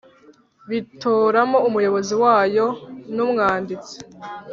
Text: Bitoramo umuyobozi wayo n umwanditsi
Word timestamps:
Bitoramo 0.69 1.57
umuyobozi 1.67 2.13
wayo 2.23 2.67
n 3.15 3.17
umwanditsi 3.25 3.97